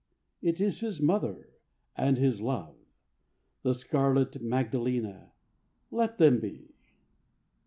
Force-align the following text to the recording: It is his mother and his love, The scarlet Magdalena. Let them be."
It 0.41 0.59
is 0.59 0.79
his 0.79 0.99
mother 0.99 1.51
and 1.95 2.17
his 2.17 2.41
love, 2.41 2.75
The 3.61 3.75
scarlet 3.75 4.41
Magdalena. 4.41 5.31
Let 5.91 6.17
them 6.17 6.39
be." 6.39 6.73